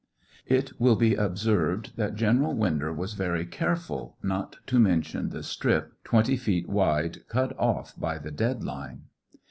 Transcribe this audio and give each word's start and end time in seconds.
It 0.47 0.71
will 0.79 0.95
be 0.95 1.13
observed 1.13 1.95
that 1.95 2.15
General 2.15 2.55
Winder 2.55 2.91
was 2.91 3.13
very 3.13 3.45
careful 3.45 4.17
not 4.23 4.55
to 4.65 4.79
mention 4.79 5.29
the 5.29 5.43
strip 5.43 5.93
20 6.05 6.37
feet 6.37 6.67
wide 6.67 7.27
cut 7.27 7.53
off 7.59 7.93
by 7.99 8.17
the 8.17 8.31
dead 8.31 8.63
line. 8.63 9.03